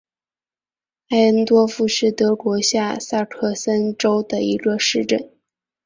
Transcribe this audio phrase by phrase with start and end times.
[1.09, 5.29] 艾恩多夫是德国下萨克森州的一个市镇。